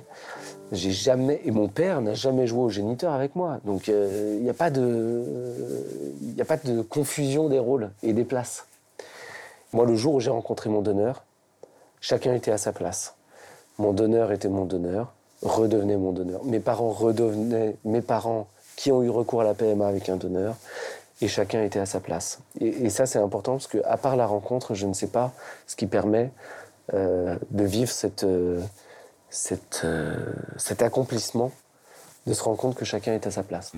J'ai 0.72 0.92
jamais 0.92 1.42
et 1.46 1.52
mon 1.52 1.68
père 1.68 2.02
n'a 2.02 2.14
jamais 2.14 2.46
joué 2.46 2.62
au 2.62 2.70
géniteur 2.70 3.14
avec 3.14 3.36
moi. 3.36 3.60
Donc 3.66 3.88
il 3.88 3.94
euh, 3.96 4.40
n'y 4.40 4.50
a 4.50 4.54
pas 4.54 4.70
de 4.70 5.24
il 6.22 6.40
a 6.42 6.46
pas 6.46 6.58
de 6.58 6.82
confusion 6.82 7.50
des 7.50 7.60
rôles 7.60 7.90
et 8.04 8.14
des 8.14 8.24
places. 8.24 8.66
Moi, 9.74 9.86
le 9.86 9.96
jour 9.96 10.16
où 10.16 10.20
j'ai 10.20 10.32
rencontré 10.32 10.70
mon 10.70 10.82
donneur, 10.82 11.24
chacun 12.02 12.34
était 12.34 12.52
à 12.52 12.58
sa 12.58 12.72
place. 12.72 13.16
Mon 13.78 13.94
donneur 13.94 14.32
était 14.32 14.50
mon 14.50 14.66
donneur, 14.66 15.14
redevenait 15.42 15.98
mon 15.98 16.12
donneur. 16.12 16.44
Mes 16.44 16.60
parents 16.60 16.90
redevenaient 16.90 17.76
mes 17.86 18.02
parents 18.02 18.48
qui 18.76 18.92
ont 18.92 19.04
eu 19.04 19.10
recours 19.10 19.42
à 19.42 19.44
la 19.44 19.54
PMA 19.54 19.88
avec 19.88 20.10
un 20.10 20.16
donneur 20.16 20.56
et 21.22 21.28
chacun 21.28 21.64
était 21.64 21.80
à 21.80 21.86
sa 21.86 22.00
place. 22.00 22.40
Et, 22.60 22.90
ça, 22.90 23.06
c'est 23.06 23.20
important 23.20 23.54
parce 23.54 23.68
qu'à 23.68 23.98
part 23.98 24.16
la 24.16 24.26
rencontre, 24.26 24.74
je 24.74 24.88
ne 24.88 24.94
sais 24.94 25.08
pas 25.08 25.34
ce 25.68 25.76
qui 25.76 25.86
permet 25.86 26.32
euh, 26.94 27.38
de 27.52 27.64
vivre 27.64 27.92
cette, 27.92 28.24
euh, 28.24 28.62
euh, 29.84 30.34
cet 30.58 30.82
accomplissement, 30.82 31.52
de 32.28 32.34
se 32.34 32.44
rendre 32.44 32.58
compte 32.58 32.76
que 32.76 32.86
chacun 32.86 33.14
est 33.14 33.28
à 33.28 33.32
sa 33.32 33.44
place. 33.44 33.74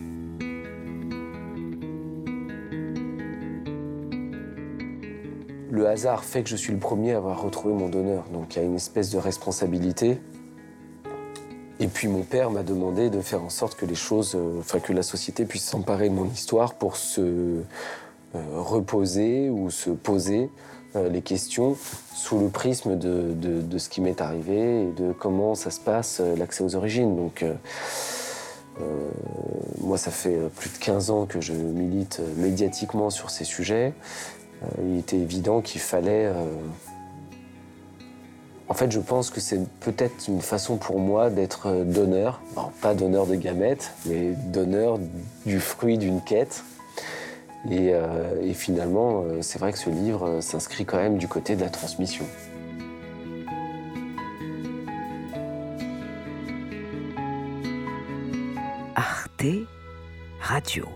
Le 5.70 5.88
hasard 5.88 6.24
fait 6.24 6.44
que 6.44 6.50
je 6.50 6.56
suis 6.56 6.74
le 6.74 6.80
premier 6.80 7.14
à 7.14 7.18
avoir 7.18 7.42
retrouvé 7.42 7.74
mon 7.74 7.88
donneur, 7.88 8.26
donc 8.34 8.56
il 8.56 8.60
y 8.60 8.62
a 8.62 8.66
une 8.66 8.76
espèce 8.76 9.10
de 9.10 9.18
responsabilité 9.18 10.20
et 11.82 11.88
puis 11.88 12.08
mon 12.08 12.22
père 12.22 12.52
m'a 12.52 12.62
demandé 12.62 13.10
de 13.10 13.22
faire 13.22 13.44
en 13.44 13.50
sorte 13.50 13.76
que 13.76 13.88
les 13.88 13.96
choses, 13.96 14.36
euh, 14.36 14.60
enfin 14.60 14.80
que 14.80 14.94
la 14.94 15.02
société 15.02 15.46
puisse 15.46 15.64
s'emparer 15.64 16.10
de 16.10 16.14
mon 16.14 16.28
histoire 16.28 16.76
pour 16.76 16.96
se 16.96 17.22
euh, 17.22 17.64
reposer 18.36 19.50
ou 19.50 19.72
se 19.72 19.90
poser 19.90 20.52
les 20.96 21.22
questions 21.22 21.78
sous 22.14 22.40
le 22.40 22.50
prisme 22.50 22.98
de, 22.98 23.78
ce 23.78 23.90
qui 23.90 24.02
m'est 24.02 24.22
arrivé 24.22 24.84
et 24.84 24.92
de 24.92 25.14
comment 25.14 25.56
ça 25.56 25.72
se 25.72 25.80
passe 25.80 26.22
l'accès 26.38 26.64
aux 26.64 26.76
origines. 26.76 27.16
Donc 27.16 27.46
moi, 29.80 29.98
ça 29.98 30.12
fait 30.12 30.38
plus 30.56 30.70
de 30.70 30.78
15 30.78 31.12
ans 31.12 31.26
que 31.26 31.40
je 31.40 31.54
milite 31.54 32.22
médiatiquement 32.38 33.10
sur 33.10 33.30
ces 33.30 33.46
sujets. 33.46 33.94
il 34.84 35.00
était 35.00 35.18
évident 35.18 35.62
qu'il 35.62 35.82
fallait 35.82 36.32
en 38.72 38.74
fait, 38.74 38.90
je 38.90 39.02
pense 39.02 39.32
que 39.32 39.42
c'est 39.42 39.60
peut-être 39.82 40.30
une 40.30 40.40
façon 40.40 40.78
pour 40.78 40.98
moi 40.98 41.30
d'être 41.30 41.84
donneur, 41.84 42.40
pas 42.80 42.96
donneur 42.96 43.28
de 43.28 43.36
gamètes, 43.36 43.92
mais 44.06 44.32
donneur 44.32 44.98
du 45.46 45.60
fruit 45.60 45.98
d'une 45.98 46.22
quête. 46.22 46.64
Et, 47.70 47.94
euh, 47.94 48.54
finalement, 48.54 49.24
euh, 49.24 49.42
c'est 49.42 49.60
vrai 49.60 49.72
que 49.72 49.78
ce 49.78 49.90
livre 49.90 50.28
euh, 50.28 50.42
s'inscrit 50.42 50.86
quand 50.86 50.98
même 50.98 51.18
du 51.18 51.28
côté 51.28 51.56
de 51.56 51.62
la 51.62 51.70
transmission. 51.70 52.26
Arte 58.96 59.46
Radio. 60.40 60.88